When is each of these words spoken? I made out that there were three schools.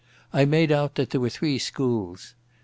I 0.33 0.45
made 0.45 0.71
out 0.71 0.95
that 0.95 1.11
there 1.11 1.21
were 1.21 1.29
three 1.29 1.59
schools. 1.59 2.33